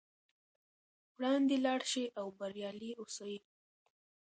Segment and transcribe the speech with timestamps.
[1.15, 3.35] وړاندې لاړ شئ او بریالي اوسئ.